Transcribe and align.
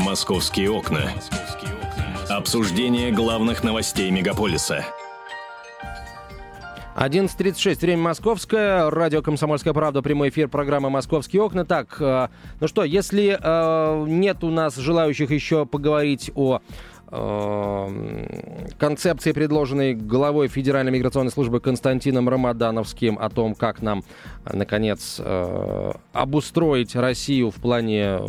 «Московские 0.00 0.70
окна». 0.70 1.12
Обсуждение 2.28 3.12
главных 3.12 3.62
новостей 3.62 4.10
мегаполиса– 4.10 4.84
11.36, 7.00 7.80
время 7.80 8.02
московское, 8.02 8.90
радио 8.90 9.22
«Комсомольская 9.22 9.72
правда», 9.72 10.02
прямой 10.02 10.28
эфир 10.28 10.48
программы 10.48 10.90
«Московские 10.90 11.40
окна». 11.40 11.64
Так, 11.64 11.96
э, 11.98 12.28
ну 12.60 12.68
что, 12.68 12.84
если 12.84 13.38
э, 13.40 14.04
нет 14.06 14.44
у 14.44 14.50
нас 14.50 14.76
желающих 14.76 15.30
еще 15.30 15.64
поговорить 15.64 16.30
о 16.34 16.60
концепции, 17.10 19.32
предложенной 19.32 19.94
главой 19.94 20.46
Федеральной 20.46 20.92
миграционной 20.92 21.32
службы 21.32 21.58
Константином 21.58 22.28
Рамадановским 22.28 23.18
о 23.18 23.28
том, 23.30 23.56
как 23.56 23.82
нам, 23.82 24.04
наконец, 24.44 25.16
э, 25.18 25.92
обустроить 26.12 26.94
Россию 26.94 27.50
в 27.50 27.56
плане 27.56 28.20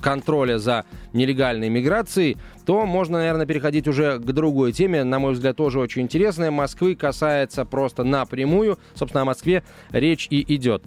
контроля 0.00 0.58
за 0.58 0.86
нелегальной 1.12 1.68
миграцией, 1.68 2.36
то 2.66 2.84
можно, 2.84 3.18
наверное, 3.18 3.46
переходить 3.46 3.86
уже 3.86 4.18
к 4.18 4.24
другой 4.24 4.72
теме, 4.72 5.04
на 5.04 5.20
мой 5.20 5.34
взгляд, 5.34 5.56
тоже 5.56 5.78
очень 5.78 6.02
интересная. 6.02 6.50
Москвы 6.50 6.96
касается 6.96 7.64
просто 7.64 8.02
напрямую. 8.02 8.78
Собственно, 8.94 9.22
о 9.22 9.26
Москве 9.26 9.62
речь 9.92 10.26
и 10.30 10.54
идет. 10.54 10.82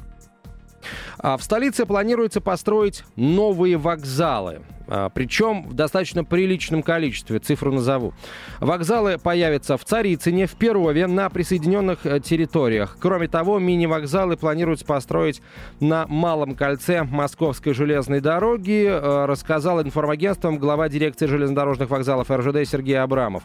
А 1.17 1.37
в 1.37 1.43
столице 1.43 1.85
планируется 1.85 2.41
построить 2.41 3.03
новые 3.15 3.77
вокзалы. 3.77 4.61
А, 4.87 5.09
Причем 5.09 5.67
в 5.67 5.73
достаточно 5.73 6.23
приличном 6.23 6.83
количестве, 6.83 7.39
цифру 7.39 7.71
назову. 7.71 8.13
Вокзалы 8.59 9.17
появятся 9.17 9.77
в 9.77 9.85
Царицыне, 9.85 10.47
в 10.47 10.55
Перове, 10.55 11.07
на 11.07 11.29
присоединенных 11.29 12.05
э, 12.05 12.19
территориях. 12.19 12.97
Кроме 12.99 13.27
того, 13.27 13.59
мини-вокзалы 13.59 14.37
планируется 14.37 14.85
построить 14.85 15.41
на 15.79 16.05
Малом 16.07 16.55
кольце 16.55 17.03
Московской 17.03 17.73
железной 17.73 18.19
дороги, 18.19 18.87
э, 18.87 19.25
рассказал 19.25 19.81
информагентством 19.81 20.57
глава 20.57 20.89
дирекции 20.89 21.27
железнодорожных 21.27 21.89
вокзалов 21.89 22.29
РЖД 22.29 22.67
Сергей 22.69 22.99
Абрамов. 22.99 23.43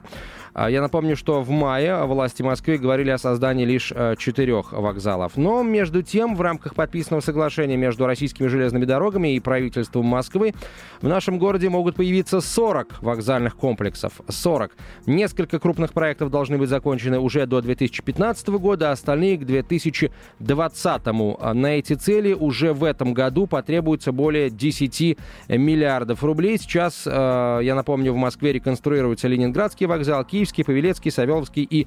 А, 0.54 0.68
я 0.68 0.82
напомню, 0.82 1.16
что 1.16 1.40
в 1.40 1.50
мае 1.50 2.04
власти 2.04 2.42
Москвы 2.42 2.78
говорили 2.78 3.10
о 3.10 3.18
создании 3.18 3.64
лишь 3.64 3.92
э, 3.94 4.16
четырех 4.18 4.72
вокзалов. 4.72 5.36
Но, 5.36 5.62
между 5.62 6.02
тем, 6.02 6.34
в 6.34 6.40
рамках 6.40 6.74
подписанного 6.74 7.20
соглашения 7.20 7.76
между 7.76 8.06
российскими 8.06 8.48
железными 8.48 8.84
дорогами 8.84 9.34
и 9.34 9.40
правительством 9.40 10.06
Москвы 10.06 10.54
в 11.00 11.06
нашем 11.06 11.27
городе 11.36 11.68
могут 11.68 11.96
появиться 11.96 12.40
40 12.40 13.02
вокзальных 13.02 13.56
комплексов. 13.56 14.22
40. 14.26 14.74
Несколько 15.04 15.58
крупных 15.58 15.92
проектов 15.92 16.30
должны 16.30 16.56
быть 16.56 16.70
закончены 16.70 17.18
уже 17.18 17.44
до 17.44 17.60
2015 17.60 18.48
года, 18.48 18.88
а 18.88 18.92
остальные 18.92 19.36
к 19.36 19.44
2020. 19.44 21.06
На 21.54 21.66
эти 21.66 21.92
цели 21.92 22.32
уже 22.32 22.72
в 22.72 22.84
этом 22.84 23.12
году 23.12 23.46
потребуется 23.46 24.12
более 24.12 24.48
10 24.48 25.18
миллиардов 25.48 26.24
рублей. 26.24 26.56
Сейчас, 26.56 27.02
э, 27.06 27.60
я 27.62 27.74
напомню, 27.74 28.12
в 28.12 28.16
Москве 28.16 28.52
реконструируется 28.52 29.28
Ленинградский 29.28 29.86
вокзал, 29.86 30.24
Киевский, 30.24 30.64
Павелецкий, 30.64 31.10
Савеловский 31.10 31.66
и 31.68 31.86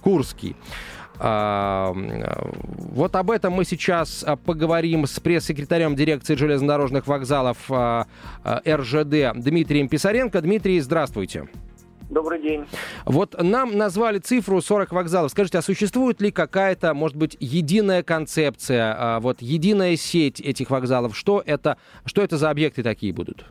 Курский. 0.00 0.56
А, 1.18 1.94
вот 1.94 3.14
об 3.16 3.30
этом 3.30 3.52
мы 3.52 3.64
сейчас 3.64 4.24
а, 4.26 4.36
поговорим 4.36 5.06
с 5.06 5.20
пресс-секретарем 5.20 5.94
дирекции 5.94 6.34
железнодорожных 6.34 7.06
вокзалов 7.06 7.58
а, 7.70 8.06
РЖД 8.66 9.32
Дмитрием 9.36 9.88
Писаренко. 9.88 10.40
Дмитрий, 10.40 10.80
здравствуйте. 10.80 11.48
Добрый 12.10 12.42
день. 12.42 12.66
Вот 13.06 13.40
нам 13.42 13.76
назвали 13.78 14.18
цифру 14.18 14.60
40 14.60 14.92
вокзалов. 14.92 15.30
Скажите, 15.30 15.58
а 15.58 15.62
существует 15.62 16.20
ли 16.20 16.30
какая-то, 16.30 16.94
может 16.94 17.16
быть, 17.16 17.36
единая 17.40 18.02
концепция, 18.02 19.20
вот 19.20 19.40
единая 19.40 19.96
сеть 19.96 20.38
этих 20.40 20.70
вокзалов? 20.70 21.16
Что 21.16 21.42
это, 21.44 21.78
что 22.04 22.22
это 22.22 22.36
за 22.36 22.50
объекты 22.50 22.82
такие 22.82 23.12
будут? 23.12 23.46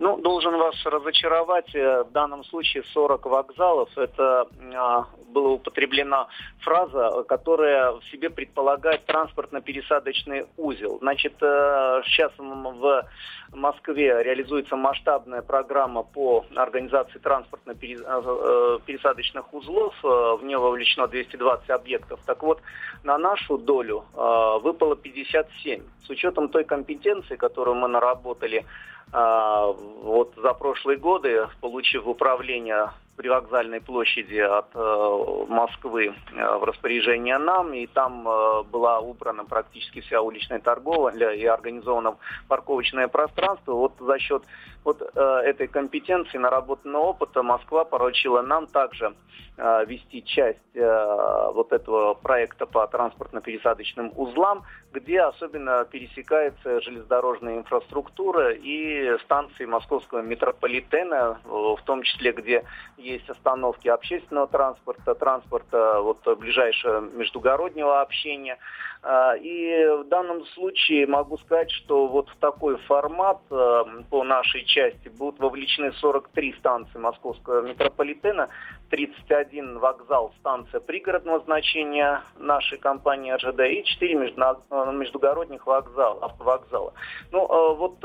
Ну, 0.00 0.16
должен 0.16 0.56
вас 0.56 0.74
разочаровать. 0.86 1.72
Э, 1.74 2.04
в 2.04 2.12
данном 2.12 2.42
случае 2.44 2.84
40 2.94 3.26
вокзалов. 3.26 3.90
Это 3.98 4.48
а, 4.74 5.04
была 5.28 5.50
употреблена 5.50 6.26
фраза, 6.60 7.22
которая 7.28 7.92
в 7.92 8.02
себе 8.10 8.30
предполагает 8.30 9.04
транспортно-пересадочный 9.04 10.46
узел. 10.56 10.96
Значит, 11.02 11.34
сейчас 11.38 12.32
э, 12.38 12.42
в 12.42 13.04
Москве 13.52 14.22
реализуется 14.22 14.74
масштабная 14.74 15.42
программа 15.42 16.02
по 16.02 16.46
организации 16.56 17.18
транспортно-пересадочных 17.18 19.44
э, 19.52 19.56
узлов. 19.56 19.94
В 20.02 20.40
нее 20.42 20.56
вовлечено 20.56 21.08
220 21.08 21.68
объектов. 21.68 22.20
Так 22.24 22.42
вот, 22.42 22.62
на 23.04 23.18
нашу 23.18 23.58
долю 23.58 24.06
выпало 24.14 24.96
57. 24.96 25.82
С 26.06 26.10
учетом 26.10 26.48
той 26.48 26.64
компетенции, 26.64 27.36
которую 27.36 27.74
мы 27.74 27.88
наработали 27.88 28.64
вот 29.12 30.34
за 30.36 30.54
прошлые 30.54 30.98
годы, 30.98 31.48
получив 31.60 32.06
управление 32.06 32.90
привокзальной 33.20 33.82
площади 33.82 34.38
от 34.38 34.68
э, 34.74 35.44
Москвы 35.48 36.06
э, 36.06 36.56
в 36.56 36.64
распоряжение 36.64 37.36
нам, 37.36 37.74
и 37.74 37.86
там 37.86 38.26
э, 38.26 38.62
была 38.62 39.00
убрана 39.00 39.44
практически 39.44 40.00
вся 40.00 40.22
уличная 40.22 40.58
торговля 40.58 41.30
и 41.34 41.44
организовано 41.44 42.16
парковочное 42.48 43.08
пространство. 43.08 43.74
Вот 43.74 43.92
за 44.00 44.18
счет 44.18 44.42
вот 44.84 45.02
этой 45.02 45.68
компетенции, 45.68 46.38
наработанного 46.38 47.08
опыта, 47.08 47.42
Москва 47.42 47.84
поручила 47.84 48.40
нам 48.40 48.66
также 48.66 49.14
вести 49.58 50.24
часть 50.24 50.58
вот 50.74 51.70
этого 51.72 52.14
проекта 52.14 52.64
по 52.64 52.86
транспортно-пересадочным 52.86 54.10
узлам, 54.16 54.62
где 54.92 55.20
особенно 55.20 55.84
пересекается 55.84 56.80
железнодорожная 56.80 57.58
инфраструктура 57.58 58.52
и 58.52 59.16
станции 59.24 59.64
московского 59.64 60.20
метрополитена, 60.20 61.40
в 61.44 61.78
том 61.84 62.02
числе, 62.02 62.32
где 62.32 62.64
есть 62.96 63.28
остановки 63.28 63.88
общественного 63.88 64.48
транспорта, 64.48 65.14
транспорта 65.14 66.00
вот, 66.00 66.18
ближайшего 66.38 67.00
междугороднего 67.00 68.00
общения. 68.00 68.58
А, 69.02 69.34
и 69.34 69.86
в 70.02 70.08
данном 70.08 70.44
случае 70.48 71.06
могу 71.06 71.38
сказать, 71.38 71.70
что 71.70 72.06
вот 72.06 72.28
в 72.28 72.36
такой 72.36 72.76
формат 72.78 73.40
э, 73.50 73.84
по 74.10 74.24
нашей 74.24 74.64
части 74.66 75.08
будут 75.08 75.40
вовлечены 75.40 75.92
43 75.92 76.52
станции 76.58 76.98
московского 76.98 77.62
метрополитена, 77.62 78.48
31 78.90 79.78
вокзал, 79.78 80.32
станция 80.40 80.80
пригородного 80.80 81.40
значения 81.40 82.22
нашей 82.38 82.76
компании 82.76 83.32
РЖД 83.32 83.60
и 83.60 83.84
4 83.84 84.34
э, 84.70 84.79
междугородних 84.86 85.66
вокзала, 85.66 86.24
автовокзала. 86.24 86.92
Ну, 87.32 87.44
э, 87.44 87.74
вот 87.76 87.98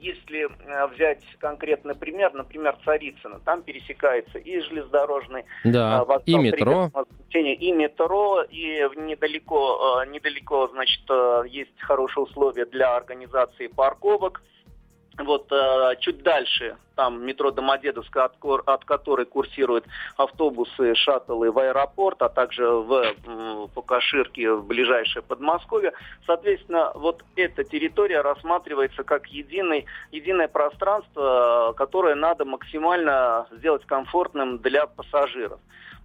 если 0.00 0.48
взять 0.92 1.22
конкретный 1.38 1.94
пример, 1.94 2.32
например, 2.34 2.76
Царицыно, 2.84 3.40
там 3.44 3.62
пересекается 3.62 4.38
и 4.38 4.60
железнодорожный 4.60 5.44
да, 5.64 6.04
вокзал, 6.04 6.22
и 6.26 6.36
метро. 6.36 6.90
И 7.30 7.72
метро, 7.72 8.42
и 8.42 8.88
недалеко 8.96 9.72
Э, 9.82 10.06
недалеко, 10.06 10.68
значит, 10.68 11.02
э, 11.08 11.44
есть 11.48 11.80
хорошие 11.80 12.24
условия 12.24 12.66
для 12.66 12.96
организации 12.96 13.66
парковок. 13.66 14.42
Вот 15.18 15.50
э, 15.52 15.96
чуть 16.00 16.22
дальше, 16.22 16.76
там 16.94 17.24
метро 17.24 17.50
Домодедовская, 17.50 18.24
от, 18.24 18.34
от 18.66 18.84
которой 18.84 19.26
курсируют 19.26 19.84
автобусы, 20.16 20.94
шаттлы 20.94 21.50
в 21.50 21.58
аэропорт, 21.58 22.22
а 22.22 22.28
также 22.28 22.66
в, 22.66 23.14
в 23.26 23.70
в 23.72 24.66
ближайшее 24.66 25.22
Подмосковье. 25.22 25.92
Соответственно, 26.26 26.92
вот 26.94 27.22
эта 27.36 27.64
территория 27.64 28.20
рассматривается 28.20 29.04
как 29.04 29.26
единый, 29.28 29.86
единое 30.10 30.48
пространство, 30.48 31.74
которое 31.76 32.14
надо 32.14 32.44
максимально 32.44 33.46
сделать 33.52 33.84
комфортным 33.86 34.58
для 34.58 34.86
пассажиров 34.86 35.60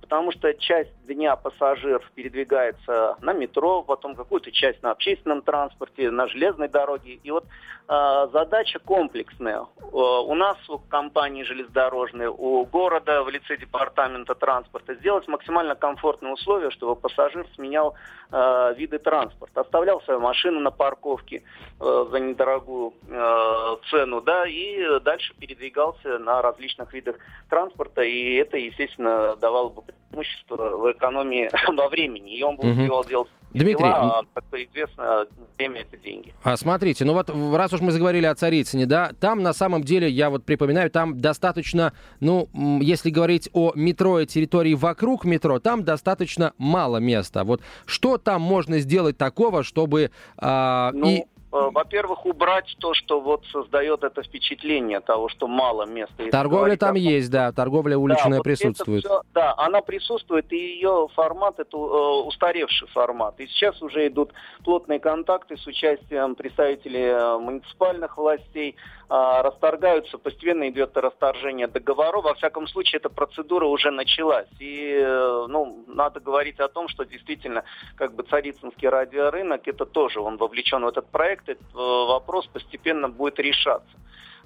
потому 0.07 0.31
что 0.31 0.53
часть 0.53 0.91
дня 1.05 1.35
пассажир 1.35 2.01
передвигается 2.15 3.17
на 3.21 3.33
метро, 3.33 3.83
потом 3.83 4.15
какую-то 4.15 4.53
часть 4.53 4.81
на 4.81 4.91
общественном 4.91 5.41
транспорте, 5.41 6.09
на 6.11 6.27
железной 6.27 6.69
дороге. 6.69 7.19
И 7.21 7.29
вот 7.29 7.43
э, 7.89 8.27
задача 8.31 8.79
комплексная. 8.79 9.59
Э, 9.59 9.65
у 9.91 10.33
нас 10.33 10.57
у 10.77 10.89
компании 10.89 11.43
железнодорожной, 11.43 12.27
у 12.27 12.65
города 12.65 13.23
в 13.23 13.29
лице 13.29 13.57
департамента 13.57 14.35
транспорта 14.35 14.95
сделать 14.95 15.27
максимально 15.27 15.75
комфортные 15.75 16.33
условия, 16.33 16.69
чтобы 16.71 16.95
пассажир 16.95 17.47
сменял 17.55 17.95
э, 18.31 18.73
виды 18.77 18.99
транспорта, 18.99 19.61
оставлял 19.61 20.01
свою 20.01 20.19
машину 20.19 20.59
на 20.59 20.71
парковке 20.71 21.43
э, 21.79 22.05
за 22.11 22.19
недорогую 22.19 22.93
э, 23.09 23.77
цену, 23.89 24.21
да, 24.21 24.47
и 24.47 24.99
дальше 25.01 25.33
передвигался 25.39 26.19
на 26.19 26.41
различных 26.41 26.93
видах 26.93 27.15
транспорта, 27.49 28.01
и 28.01 28.35
это, 28.35 28.57
естественно, 28.57 29.35
давало 29.35 29.69
бы 29.69 29.81
преимущество 29.81 30.77
в 30.77 30.91
экономии 30.91 31.49
во 31.75 31.89
времени, 31.89 32.37
и 32.37 32.43
он 32.43 32.55
бы 32.55 32.69
успевал 32.69 33.03
делать 33.03 33.29
Дмитрий, 33.53 33.77
дела, 33.77 34.19
а, 34.19 34.23
как 34.33 34.43
известно, 34.53 35.25
время 35.57 35.81
это 35.81 35.97
деньги. 35.97 36.33
А 36.43 36.57
смотрите, 36.57 37.05
ну 37.05 37.13
вот 37.13 37.29
раз 37.55 37.73
уж 37.73 37.81
мы 37.81 37.91
заговорили 37.91 38.25
о 38.25 38.35
Царицыне, 38.35 38.85
да, 38.85 39.11
там 39.19 39.41
на 39.41 39.53
самом 39.53 39.83
деле, 39.83 40.09
я 40.09 40.29
вот 40.29 40.43
припоминаю, 40.43 40.91
там 40.91 41.19
достаточно, 41.19 41.93
ну, 42.19 42.49
если 42.81 43.09
говорить 43.09 43.49
о 43.53 43.71
метро 43.75 44.19
и 44.19 44.25
территории 44.25 44.73
вокруг 44.73 45.25
метро, 45.25 45.59
там 45.59 45.83
достаточно 45.83 46.53
мало 46.57 46.97
места. 46.97 47.43
Вот 47.43 47.61
что 47.85 48.17
там 48.17 48.41
можно 48.41 48.79
сделать 48.79 49.17
такого, 49.17 49.63
чтобы... 49.63 50.11
А, 50.37 50.91
ну, 50.93 51.09
и... 51.09 51.23
во-первых, 51.71 52.25
убрать 52.25 52.75
то, 52.79 52.93
что 52.93 53.19
вот 53.19 53.45
создает 53.51 54.03
это 54.03 54.23
впечатление 54.23 54.99
того, 54.99 55.29
что 55.29 55.47
мало 55.47 55.85
места. 55.85 56.29
Торговля 56.31 56.77
там 56.77 56.95
есть, 56.95 57.31
да, 57.31 57.51
торговля 57.51 57.97
уличная 57.97 58.31
да, 58.31 58.37
вот 58.37 58.43
присутствует. 58.43 59.03
Все, 59.03 59.21
да, 59.33 59.53
она 59.57 59.81
присутствует, 59.81 60.51
и 60.51 60.57
ее 60.57 61.07
формат 61.15 61.59
это 61.59 61.77
э, 61.77 62.27
устаревший 62.27 62.87
формат. 62.89 63.39
И 63.39 63.47
сейчас 63.47 63.81
уже 63.81 64.07
идут 64.07 64.31
плотные 64.63 64.99
контакты 64.99 65.57
с 65.57 65.65
участием 65.67 66.35
представителей 66.35 67.05
э, 67.05 67.37
муниципальных 67.37 68.17
властей, 68.17 68.75
э, 69.09 69.41
расторгаются, 69.41 70.17
постепенно 70.17 70.69
идет 70.69 70.95
расторжение 70.97 71.67
договоров. 71.67 72.25
Во 72.25 72.33
всяком 72.35 72.67
случае, 72.67 72.99
эта 72.99 73.09
процедура 73.09 73.65
уже 73.65 73.91
началась. 73.91 74.47
И 74.59 74.99
э, 75.01 75.45
ну, 75.49 75.83
надо 75.87 76.19
говорить 76.19 76.59
о 76.59 76.67
том, 76.67 76.87
что 76.87 77.03
действительно, 77.05 77.63
как 77.95 78.13
бы 78.13 78.23
Царицынский 78.23 78.89
радиорынок, 78.89 79.67
это 79.67 79.85
тоже 79.85 80.19
он 80.19 80.37
вовлечен 80.37 80.83
в 80.83 80.87
этот 80.87 81.07
проект, 81.07 81.46
этот 81.49 81.67
э, 81.73 81.77
вопрос 81.77 82.47
постепенно 82.47 83.09
будет 83.09 83.39
решаться. 83.39 83.89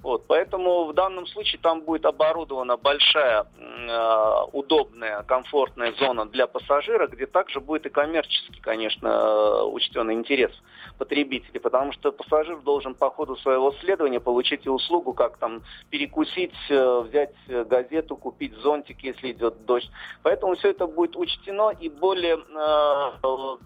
Вот, 0.02 0.26
поэтому 0.26 0.86
в 0.86 0.94
данном 0.94 1.26
случае 1.28 1.60
там 1.62 1.82
будет 1.82 2.04
оборудована 2.04 2.76
большая, 2.76 3.46
э, 3.56 4.44
удобная, 4.52 5.22
комфортная 5.22 5.92
зона 5.92 6.26
для 6.26 6.48
пассажира, 6.48 7.06
где 7.06 7.26
также 7.26 7.60
будет 7.60 7.86
и 7.86 7.88
коммерческий, 7.88 8.60
конечно, 8.60 9.06
э, 9.06 9.62
учтен 9.62 10.10
интерес 10.10 10.50
потребителей, 10.98 11.60
потому 11.60 11.92
что 11.92 12.10
пассажир 12.10 12.56
должен 12.62 12.94
по 12.94 13.10
ходу 13.10 13.36
своего 13.36 13.72
следования 13.80 14.18
получить 14.18 14.66
и 14.66 14.68
услугу, 14.68 15.12
как 15.12 15.36
там 15.36 15.62
перекусить, 15.90 16.54
э, 16.68 17.00
взять 17.02 17.34
газету, 17.48 18.16
купить 18.16 18.54
зонтик, 18.56 18.98
если 19.04 19.30
идет 19.30 19.64
дождь. 19.66 19.90
Поэтому 20.24 20.56
все 20.56 20.70
это 20.70 20.88
будет 20.88 21.14
учтено 21.14 21.70
и 21.70 21.88
более 21.88 22.38
э, 22.38 23.56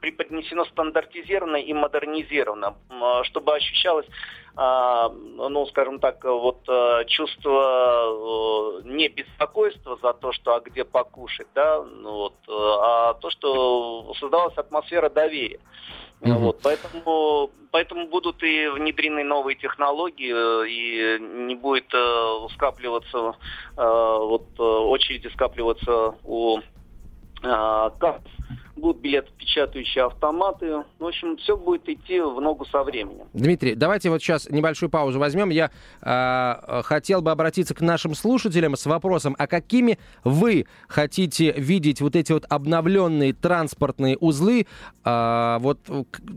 преподнесено 0.00 0.64
стандартизированно 0.64 1.56
и 1.56 1.72
модернизированно, 1.74 2.76
чтобы 3.24 3.54
ощущалось 3.54 4.06
ну, 4.56 5.66
скажем 5.66 6.00
так, 6.00 6.24
вот 6.24 6.66
э, 6.66 7.04
чувство 7.08 8.80
э, 8.80 8.88
не 8.88 9.08
беспокойства 9.08 9.98
за 10.00 10.14
то, 10.14 10.32
что 10.32 10.54
а 10.54 10.60
где 10.60 10.84
покушать, 10.84 11.48
да, 11.54 11.82
ну, 11.82 12.12
вот, 12.12 12.34
э, 12.48 12.52
а 12.52 13.14
то, 13.14 13.28
что 13.28 14.14
создавалась 14.18 14.56
атмосфера 14.56 15.10
доверия. 15.10 15.60
Mm-hmm. 16.22 16.38
Вот, 16.38 16.60
поэтому, 16.62 17.50
поэтому 17.70 18.08
будут 18.08 18.42
и 18.42 18.68
внедрены 18.68 19.24
новые 19.24 19.56
технологии, 19.56 20.32
и 20.66 21.18
не 21.20 21.54
будет 21.54 21.92
э, 21.92 22.48
скапливаться, 22.54 23.34
э, 23.76 23.82
вот 23.82 24.58
очереди 24.58 25.28
скапливаться 25.34 26.14
у 26.24 26.60
э, 26.60 27.90
касс 28.00 28.22
будут 28.76 29.02
билетопечатающие 29.02 30.04
автоматы. 30.04 30.84
В 30.98 31.06
общем, 31.06 31.36
все 31.38 31.56
будет 31.56 31.88
идти 31.88 32.20
в 32.20 32.40
ногу 32.40 32.66
со 32.66 32.82
временем. 32.84 33.26
Дмитрий, 33.32 33.74
давайте 33.74 34.10
вот 34.10 34.22
сейчас 34.22 34.48
небольшую 34.50 34.90
паузу 34.90 35.18
возьмем. 35.18 35.50
Я 35.50 35.70
э, 36.02 36.82
хотел 36.82 37.22
бы 37.22 37.30
обратиться 37.30 37.74
к 37.74 37.80
нашим 37.80 38.14
слушателям 38.14 38.76
с 38.76 38.86
вопросом, 38.86 39.34
а 39.38 39.46
какими 39.46 39.98
вы 40.24 40.66
хотите 40.88 41.52
видеть 41.52 42.00
вот 42.00 42.16
эти 42.16 42.32
вот 42.32 42.44
обновленные 42.48 43.32
транспортные 43.32 44.16
узлы? 44.18 44.66
Э, 45.04 45.56
вот 45.60 45.78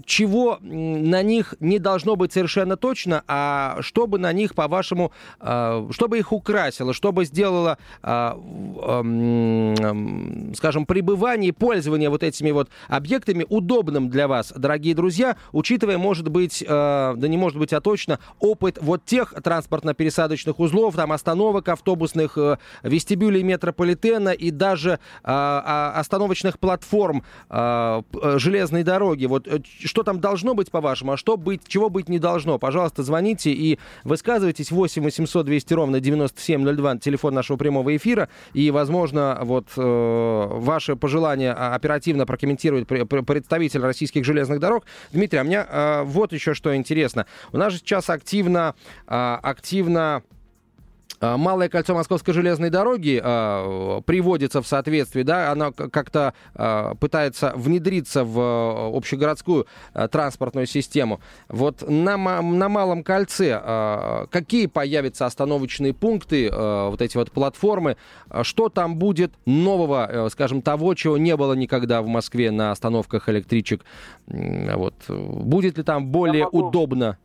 чего 0.06 0.58
на 0.62 1.22
них 1.22 1.56
не 1.60 1.80
должно 1.80 2.16
быть 2.16 2.32
совершенно 2.34 2.78
точно, 2.78 3.24
а 3.28 3.78
чтобы 3.82 4.18
на 4.18 4.32
них, 4.32 4.56
по-вашему, 4.56 5.12
э, 5.42 5.88
чтобы 5.92 6.18
их 6.20 6.32
украсило, 6.32 6.94
чтобы 6.94 7.26
сделало, 7.26 7.78
э, 8.02 8.34
э, 8.82 9.04
скажем, 10.56 10.86
пребывание 10.86 11.50
и 11.50 11.52
пользование 11.52 12.10
вот 12.10 12.24
этими 12.24 12.29
этими 12.30 12.52
вот 12.52 12.70
объектами 12.88 13.46
удобным 13.50 14.10
для 14.10 14.28
вас, 14.28 14.54
дорогие 14.56 14.96
друзья, 14.96 15.36
учитывая, 15.52 15.98
может 15.98 16.30
быть, 16.30 16.62
э, 16.62 16.66
да 16.68 17.28
не 17.28 17.38
может 17.38 17.60
быть, 17.60 17.74
а 17.74 17.82
точно, 17.82 18.20
опыт 18.40 18.78
вот 18.82 19.04
тех 19.06 19.34
транспортно-пересадочных 19.34 20.60
узлов, 20.60 20.96
там 20.96 21.12
остановок 21.12 21.68
автобусных, 21.68 22.38
э, 22.38 22.58
вестибюлей 22.84 23.44
метрополитена 23.44 24.30
и 24.30 24.52
даже 24.52 24.92
э, 24.92 24.98
а, 25.24 25.94
остановочных 25.96 26.60
платформ 26.60 27.24
э, 27.50 28.02
э, 28.22 28.38
железной 28.38 28.84
дороги. 28.84 29.26
Вот 29.26 29.48
э, 29.48 29.60
что 29.84 30.04
там 30.04 30.20
должно 30.20 30.54
быть, 30.54 30.72
по-вашему, 30.72 31.14
а 31.14 31.18
что 31.18 31.38
быть, 31.38 31.62
чего 31.68 31.90
быть 31.90 32.10
не 32.10 32.20
должно? 32.20 32.60
Пожалуйста, 32.60 33.04
звоните 33.04 33.52
и 33.52 33.80
высказывайтесь 34.04 34.72
8 34.72 35.04
800 35.04 35.46
200 35.46 35.74
ровно 35.74 36.00
9702, 36.00 36.98
телефон 36.98 37.34
нашего 37.34 37.58
прямого 37.58 37.96
эфира, 37.96 38.30
и, 38.54 38.72
возможно, 38.72 39.40
вот 39.42 39.68
э, 39.76 40.48
ваши 40.52 40.96
пожелания 40.96 41.54
оперативно 41.54 42.19
активно 42.20 42.26
прокомментирует 42.26 42.88
представитель 42.88 43.82
российских 43.82 44.26
железных 44.26 44.60
дорог. 44.60 44.86
Дмитрий, 45.12 45.40
а 45.40 45.44
мне 45.44 45.66
э, 45.68 46.04
вот 46.04 46.34
еще 46.34 46.54
что 46.54 46.76
интересно. 46.76 47.26
У 47.52 47.58
нас 47.58 47.74
же 47.74 47.80
сейчас 47.80 48.10
активно, 48.10 48.76
э, 49.08 49.38
активно 49.42 50.00
а, 50.00 50.39
Малое 51.22 51.70
кольцо 51.70 51.94
Московской 51.94 52.34
железной 52.34 52.70
дороги 52.70 53.20
э, 53.22 54.02
приводится 54.06 54.62
в 54.62 54.68
соответствии, 54.68 55.24
да, 55.24 55.52
оно 55.52 55.72
как-то 55.72 56.34
э, 56.56 56.94
пытается 57.00 57.52
внедриться 57.56 58.24
в 58.24 58.96
общегородскую 58.96 59.68
э, 59.94 60.08
транспортную 60.08 60.66
систему. 60.66 61.20
Вот 61.50 61.84
на, 61.88 62.18
на 62.18 62.70
Малом 62.70 63.04
кольце 63.04 63.62
э, 63.62 64.26
какие 64.32 64.68
появятся 64.68 65.26
остановочные 65.26 65.94
пункты, 65.94 66.48
э, 66.48 66.90
вот 66.90 67.02
эти 67.02 67.18
вот 67.18 67.32
платформы, 67.32 67.98
что 68.44 68.70
там 68.70 68.96
будет 68.96 69.34
нового, 69.46 70.08
э, 70.10 70.30
скажем, 70.30 70.62
того, 70.62 70.94
чего 70.94 71.18
не 71.18 71.36
было 71.36 71.54
никогда 71.54 72.02
в 72.02 72.08
Москве 72.08 72.52
на 72.52 72.72
остановках 72.72 73.28
электричек, 73.30 73.84
вот, 74.28 74.94
будет 75.08 75.78
ли 75.78 75.84
там 75.84 76.08
более 76.08 76.46
могу... 76.46 76.68
удобно? 76.68 77.18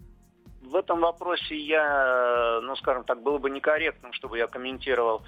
В 0.75 0.77
этом 0.77 0.99
вопросе 0.99 1.57
я, 1.57 2.59
ну, 2.61 2.75
скажем 2.75 3.05
так, 3.05 3.23
было 3.23 3.39
бы 3.39 3.49
некорректным, 3.49 4.13
чтобы 4.13 4.39
я 4.39 4.49
комментировал 4.49 5.23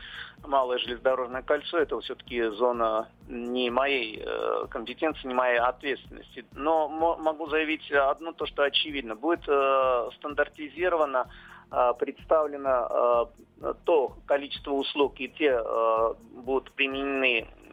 малое 0.44 0.78
железнодорожное 0.78 1.42
кольцо. 1.42 1.78
Это 1.78 2.00
все-таки 2.00 2.42
зона 2.48 3.08
не 3.28 3.70
моей 3.70 4.24
э, 4.26 4.66
компетенции, 4.68 5.28
не 5.28 5.34
моей 5.34 5.58
ответственности. 5.58 6.44
Но 6.52 6.88
могу 6.88 7.46
заявить 7.46 7.88
одно, 7.92 8.32
то, 8.32 8.46
что 8.46 8.64
очевидно. 8.64 9.14
Будет 9.14 9.44
э, 9.46 10.10
стандартизировано 10.16 11.30
э, 11.70 11.92
представлено 11.96 13.30
э, 13.60 13.74
то 13.84 14.16
количество 14.26 14.72
услуг 14.72 15.14
и 15.18 15.28
те 15.28 15.60
э, 15.64 16.14
будут 16.42 16.72
применены 16.72 17.42
э, 17.42 17.65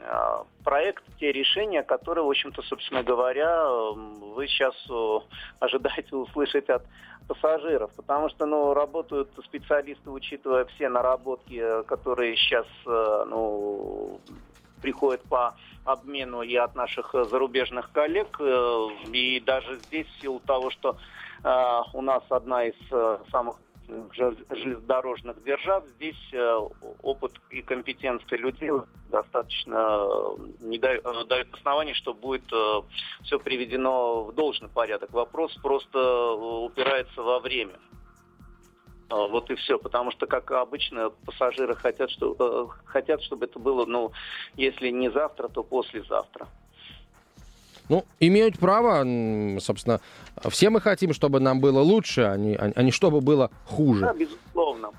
проект, 0.64 1.04
те 1.20 1.32
решения, 1.32 1.84
которые, 1.84 2.24
в 2.24 2.30
общем-то, 2.30 2.62
собственно 2.64 3.04
говоря, 3.04 3.66
вы 3.70 4.48
сейчас 4.48 4.76
ожидаете 5.60 6.16
услышать 6.16 6.70
от 6.70 6.84
пассажиров, 7.28 7.92
потому 7.96 8.30
что, 8.30 8.46
ну, 8.46 8.74
работают 8.74 9.30
специалисты, 9.44 10.10
учитывая 10.10 10.66
все 10.66 10.90
наработки, 10.90 11.60
э, 11.60 11.84
которые 11.84 12.36
сейчас, 12.36 12.66
э, 12.86 13.26
ну, 13.28 14.20
приходят 14.82 15.22
по 15.24 15.56
обмену 15.86 16.42
и 16.42 16.56
от 16.56 16.76
наших 16.76 17.14
зарубежных 17.14 17.92
коллег, 17.92 18.38
э, 18.40 18.88
и 19.14 19.40
даже 19.40 19.78
здесь 19.78 20.08
в 20.08 20.22
силу 20.22 20.40
того, 20.40 20.70
что 20.70 20.98
у 21.94 22.02
нас 22.02 22.24
одна 22.30 22.64
из 22.64 22.76
самых 23.30 23.58
железнодорожных 23.88 25.44
держав. 25.44 25.86
Здесь 25.96 26.34
э, 26.34 26.60
опыт 27.02 27.34
и 27.50 27.62
компетенция 27.62 28.38
людей 28.38 28.72
достаточно 29.10 29.76
э, 29.76 30.38
не 30.62 30.78
дают, 30.80 31.06
э, 31.06 31.26
дают 31.26 31.54
оснований, 31.54 31.94
что 31.94 32.14
будет 32.14 32.46
все 33.24 33.40
приведено 33.40 34.24
в 34.24 34.34
должный 34.34 34.70
порядок. 34.70 35.12
Вопрос 35.12 35.54
просто 35.62 36.34
упирается 36.34 37.22
во 37.22 37.40
время. 37.40 37.80
Вот 39.10 39.52
и 39.52 39.56
все, 39.56 39.78
потому 39.78 40.12
что, 40.12 40.26
как 40.26 40.50
обычно, 40.52 41.12
пассажиры 41.12 41.76
хотят, 41.76 42.10
что, 42.10 42.72
хотят, 42.86 43.22
чтобы 43.22 43.46
это 43.46 43.60
было, 43.60 43.86
ну, 43.86 44.12
если 44.56 44.90
не 44.90 45.12
завтра, 45.12 45.50
то 45.50 45.62
послезавтра. 45.64 46.48
Ну, 47.90 48.06
имеют 48.20 48.58
право, 48.60 49.06
собственно, 49.60 50.00
все 50.50 50.70
мы 50.70 50.82
хотим, 50.82 51.14
чтобы 51.14 51.40
нам 51.40 51.60
было 51.60 51.80
лучше, 51.80 52.22
а 52.22 52.38
не, 52.38 52.56
а 52.56 52.82
не 52.82 52.92
чтобы 52.92 53.22
было 53.22 53.52
хуже. 53.66 54.02
Да, 54.02 54.14
безусловно. 54.14 54.90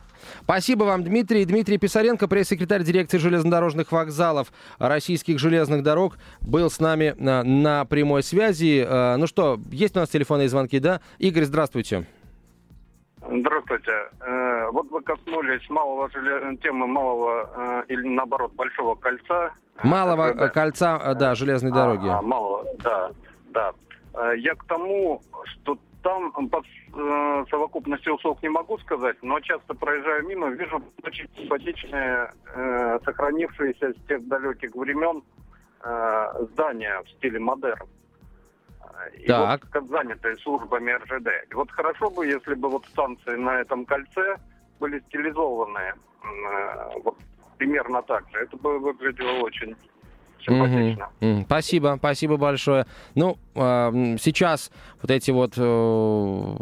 Спасибо 0.42 0.84
вам, 0.84 1.04
Дмитрий. 1.04 1.44
Дмитрий 1.44 1.78
Писаренко, 1.78 2.28
пресс-секретарь 2.28 2.82
дирекции 2.82 3.18
железнодорожных 3.18 3.92
вокзалов 3.92 4.52
российских 4.78 5.38
железных 5.38 5.82
дорог, 5.82 6.18
был 6.40 6.70
с 6.70 6.80
нами 6.80 7.14
на, 7.18 7.42
на 7.42 7.84
прямой 7.86 8.22
связи. 8.22 8.84
Э, 8.86 9.16
ну 9.16 9.26
что, 9.26 9.58
есть 9.70 9.96
у 9.96 10.00
нас 10.00 10.10
телефонные 10.10 10.48
звонки, 10.48 10.78
да? 10.78 11.00
Игорь, 11.18 11.44
здравствуйте. 11.44 12.06
Здравствуйте. 13.30 13.92
Э, 14.20 14.68
вот 14.70 14.90
вы 14.90 15.02
коснулись 15.02 15.68
малого 15.70 16.10
темы 16.62 16.86
малого 16.86 17.84
э, 17.88 17.92
или 17.92 18.08
наоборот 18.08 18.52
большого 18.54 18.94
кольца. 18.94 19.52
Малого 19.82 20.28
когда... 20.28 20.48
кольца, 20.48 21.14
да, 21.14 21.34
железной 21.34 21.72
а, 21.72 21.74
дороги. 21.74 22.08
А, 22.08 22.22
малого, 22.22 22.64
да, 22.82 23.10
да. 23.50 23.72
Я 24.36 24.54
к 24.54 24.64
тому, 24.64 25.20
что 25.44 25.76
там 26.04 26.30
по 26.48 26.62
э, 26.62 27.44
совокупности 27.50 28.08
услуг 28.10 28.42
не 28.42 28.50
могу 28.50 28.78
сказать, 28.78 29.16
но 29.22 29.40
часто 29.40 29.74
проезжаю 29.74 30.26
мимо, 30.28 30.50
вижу 30.50 30.82
очень 31.02 31.26
симпатичные, 31.36 32.30
э, 32.54 32.98
сохранившиеся 33.04 33.92
с 33.94 34.06
тех 34.06 34.26
далеких 34.28 34.74
времен 34.74 35.24
э, 35.82 36.26
здания 36.52 37.02
в 37.02 37.10
стиле 37.16 37.40
модерн. 37.40 37.88
И 39.18 39.26
так. 39.26 39.62
вот 39.62 39.70
как 39.70 39.88
занятые 39.88 40.36
службами 40.38 40.92
РЖД. 40.92 41.28
И 41.50 41.54
вот 41.54 41.70
хорошо 41.70 42.10
бы, 42.10 42.26
если 42.26 42.54
бы 42.54 42.68
вот 42.68 42.86
станции 42.86 43.36
на 43.36 43.60
этом 43.60 43.84
кольце 43.84 44.36
были 44.80 45.00
стилизованы 45.08 45.94
вот 47.02 47.16
примерно 47.58 48.02
так 48.02 48.24
же. 48.30 48.38
Это 48.38 48.56
бы 48.56 48.78
выглядело 48.78 49.40
очень 49.40 49.76
симпатично. 50.40 51.10
Угу. 51.20 51.44
Спасибо, 51.46 51.94
спасибо 51.98 52.36
большое. 52.36 52.86
Ну, 53.14 53.32
э, 53.32 53.43
сейчас 53.54 54.70
вот 55.04 55.10
эти 55.10 55.30
вот 55.30 55.52
э, 55.58 56.56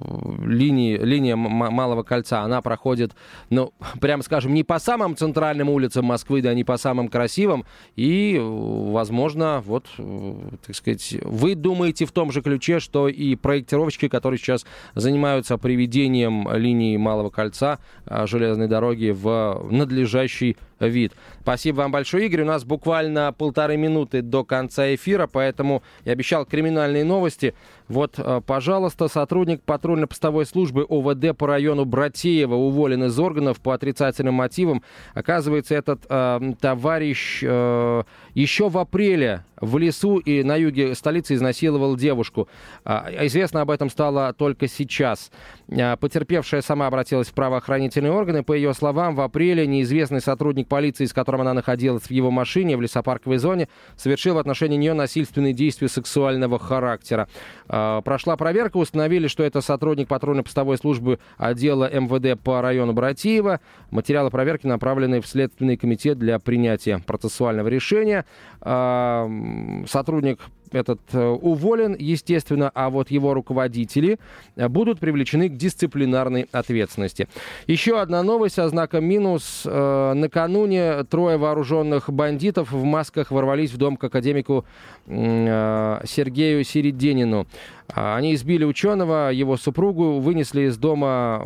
линии, 0.45 0.97
линия 0.97 1.37
Малого 1.37 2.03
кольца, 2.03 2.41
она 2.41 2.61
проходит, 2.61 3.13
ну, 3.51 3.73
прямо 4.01 4.25
скажем, 4.25 4.53
не 4.53 4.65
по 4.65 4.81
самым 4.81 5.17
центральным 5.17 5.69
улицам 5.69 6.07
Москвы, 6.07 6.43
да 6.43 6.53
не 6.53 6.65
по 6.65 6.77
самым 6.77 7.07
красивым. 7.07 7.65
И, 7.95 8.41
возможно, 8.43 9.63
вот, 9.65 9.87
э, 9.97 10.35
так 10.67 10.75
сказать, 10.75 11.19
вы 11.23 11.55
думаете 11.55 12.05
в 12.05 12.11
том 12.11 12.33
же 12.33 12.43
ключе, 12.43 12.81
что 12.81 13.09
и 13.09 13.37
проектировщики, 13.37 14.09
которые 14.09 14.39
сейчас 14.39 14.67
занимаются 14.97 15.57
приведением 15.57 16.49
линии 16.53 16.97
Малого 16.97 17.31
кольца 17.31 17.79
э, 18.07 18.27
железной 18.27 18.67
дороги 18.67 19.11
в 19.11 19.69
надлежащий 19.71 20.57
вид. 20.81 21.13
Спасибо 21.43 21.77
вам 21.77 21.93
большое, 21.93 22.27
Игорь. 22.27 22.43
У 22.43 22.47
нас 22.47 22.65
буквально 22.65 23.33
полторы 23.33 23.77
минуты 23.77 24.23
до 24.23 24.45
конца 24.45 24.95
эфира, 24.95 25.27
поэтому 25.27 25.83
я 26.05 26.13
обещал 26.13 26.45
криминальные 26.83 27.05
новости. 27.05 27.55
Вот, 27.93 28.15
э, 28.17 28.41
пожалуйста, 28.47 29.07
сотрудник 29.09 29.63
патрульно-постовой 29.65 30.47
службы 30.47 30.87
ОВД 30.89 31.37
по 31.37 31.47
району 31.47 31.85
Братеева 31.85 32.55
уволен 32.55 33.05
из 33.05 33.19
органов 33.19 33.61
по 33.61 33.75
отрицательным 33.75 34.33
мотивам. 34.33 34.83
Оказывается, 35.13 35.75
этот 35.75 36.07
э, 36.09 36.55
товарищ 36.59 37.41
э, 37.43 38.03
еще 38.33 38.71
в 38.71 38.79
апреле 38.79 39.45
в 39.63 39.79
лесу 39.79 40.19
и 40.19 40.43
на 40.43 40.57
юге 40.57 40.95
столицы 40.95 41.35
изнасиловал 41.35 41.97
девушку. 41.97 42.49
А, 42.85 43.09
известно 43.27 43.61
об 43.61 43.71
этом 43.71 43.89
стало 43.91 44.33
только 44.33 44.67
сейчас. 44.67 45.31
А, 45.71 45.97
потерпевшая 45.97 46.63
сама 46.63 46.89
обратилась 46.89 47.29
в 47.29 47.33
правоохранительные 47.33 48.13
органы. 48.13 48.43
По 48.43 48.55
ее 48.55 48.75
словам, 48.75 49.15
в 49.15 49.21
апреле 49.21 49.67
неизвестный 49.67 50.21
сотрудник 50.21 50.67
полиции, 50.67 51.05
с 51.05 51.13
которым 51.13 51.43
она 51.43 51.55
находилась 51.55 52.03
в 52.03 52.11
его 52.11 52.31
машине 52.31 52.77
в 52.77 52.83
лесопарковой 52.83 53.39
зоне, 53.39 53.69
совершил 53.97 54.35
в 54.35 54.39
отношении 54.39 54.77
нее 54.77 54.95
насильственные 54.95 55.53
действия 55.53 55.89
сексуального 55.89 56.59
характера. 56.59 57.29
А, 57.69 57.82
прошла 58.05 58.37
проверка, 58.37 58.77
установили, 58.77 59.27
что 59.27 59.43
это 59.43 59.61
сотрудник 59.61 60.09
патрульно-постовой 60.09 60.77
службы 60.79 61.19
отдела 61.37 61.91
МВД 61.93 62.41
по 62.41 62.61
району 62.61 62.93
Братиева. 62.93 63.61
Материалы 63.91 64.31
проверки 64.31 64.67
направлены 64.67 65.21
в 65.21 65.27
Следственный 65.27 65.77
комитет 65.77 66.19
для 66.19 66.39
принятия 66.39 66.99
процессуального 66.99 67.69
решения 67.69 68.25
сотрудник 68.61 70.41
этот 70.73 71.01
э, 71.13 71.25
уволен, 71.25 71.97
естественно, 71.99 72.71
а 72.75 72.91
вот 72.91 73.11
его 73.11 73.35
руководители 73.35 74.19
э, 74.57 74.69
будут 74.69 74.99
привлечены 74.99 75.49
к 75.49 75.57
дисциплинарной 75.57 76.49
ответственности. 76.53 77.29
Еще 77.67 78.01
одна 78.01 78.23
новость 78.23 78.57
со 78.57 78.69
знаком 78.69 79.05
минус. 79.05 79.63
Э, 79.65 80.13
накануне 80.15 81.05
трое 81.05 81.37
вооруженных 81.37 82.11
бандитов 82.11 82.73
в 82.73 82.85
масках 82.85 83.31
ворвались 83.31 83.73
в 83.73 83.77
дом 83.77 83.97
к 83.97 84.05
академику 84.05 84.65
Сергею 85.07 86.65
Середенину. 86.65 87.47
А, 87.95 88.17
они 88.17 88.35
избили 88.35 88.65
ученого, 88.65 89.31
его 89.31 89.57
супругу, 89.57 90.21
вынесли 90.21 90.63
из 90.63 90.77
дома 90.77 91.43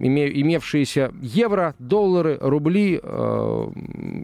имевшиеся 0.00 1.12
евро, 1.20 1.74
доллары, 1.78 2.38
рубли, 2.40 3.00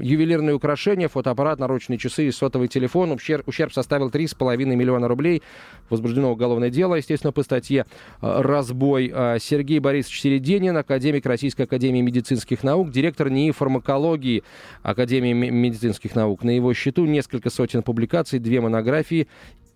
ювелирные 0.00 0.54
украшения, 0.54 1.08
фотоаппарат, 1.08 1.58
наручные 1.58 1.98
часы 1.98 2.28
и 2.28 2.30
сотовый 2.30 2.68
телефон. 2.68 3.12
Ущерб, 3.12 3.48
ущерб 3.48 3.72
составил 3.72 4.08
3,5 4.08 4.56
миллиона 4.56 5.08
рублей. 5.08 5.42
Возбуждено 5.90 6.32
уголовное 6.32 6.70
дело, 6.70 6.94
естественно, 6.94 7.32
по 7.32 7.42
статье 7.42 7.86
э, 8.20 8.40
«Разбой». 8.40 9.10
Э, 9.12 9.38
Сергей 9.40 9.78
Борисович 9.78 10.20
Серединин, 10.20 10.76
академик 10.76 11.26
Российской 11.26 11.62
Академии 11.62 12.00
медицинских 12.00 12.62
наук, 12.62 12.90
директор 12.90 13.30
НИИ 13.30 13.50
фармакологии 13.52 14.42
Академии 14.82 15.32
медицинских 15.32 16.14
наук. 16.14 16.44
На 16.44 16.50
его 16.50 16.72
счету 16.74 17.06
несколько 17.06 17.50
сотен 17.50 17.82
публикаций, 17.82 18.38
две 18.38 18.60
монографии 18.60 19.28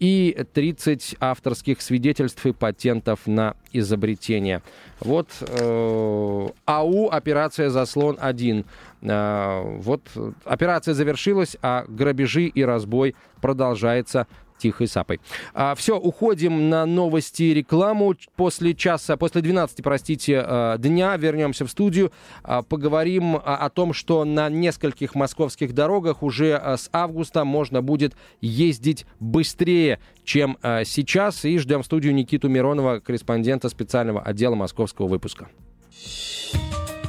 и 0.02 0.36
30 0.52 1.14
авторских 1.20 1.80
свидетельств 1.80 2.44
и 2.44 2.52
патентов 2.52 3.20
на 3.26 3.54
изобретение. 3.72 4.60
Вот 4.98 5.28
э, 5.40 6.48
АУ 6.64 7.08
«Операция 7.08 7.70
«Заслон-1». 7.70 8.64
Э, 9.02 9.62
вот 9.78 10.02
операция 10.44 10.94
завершилась, 10.94 11.56
а 11.62 11.84
грабежи 11.86 12.46
и 12.46 12.64
разбой 12.64 13.14
продолжается 13.40 14.26
тихой 14.62 14.86
сапой. 14.86 15.20
А, 15.54 15.74
все, 15.74 15.98
уходим 15.98 16.70
на 16.70 16.86
новости 16.86 17.42
и 17.42 17.54
рекламу. 17.54 18.14
После 18.36 18.74
часа, 18.74 19.16
после 19.16 19.42
12, 19.42 19.82
простите, 19.82 20.44
э, 20.46 20.76
дня 20.78 21.16
вернемся 21.16 21.66
в 21.66 21.70
студию. 21.70 22.12
А, 22.44 22.62
поговорим 22.62 23.36
о 23.36 23.68
том, 23.70 23.92
что 23.92 24.24
на 24.24 24.48
нескольких 24.48 25.14
московских 25.14 25.74
дорогах 25.74 26.22
уже 26.22 26.60
э, 26.62 26.76
с 26.76 26.88
августа 26.92 27.44
можно 27.44 27.82
будет 27.82 28.14
ездить 28.40 29.04
быстрее, 29.18 29.98
чем 30.24 30.58
э, 30.62 30.84
сейчас. 30.84 31.44
И 31.44 31.58
ждем 31.58 31.82
в 31.82 31.86
студию 31.86 32.14
Никиту 32.14 32.48
Миронова, 32.48 33.00
корреспондента 33.00 33.68
специального 33.68 34.22
отдела 34.22 34.54
московского 34.54 35.08
выпуска. 35.08 35.48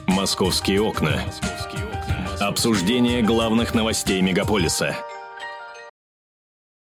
«Московские 0.07 0.81
окна». 0.81 1.21
Обсуждение 2.39 3.21
главных 3.21 3.73
новостей 3.73 4.21
мегаполиса– 4.21 4.95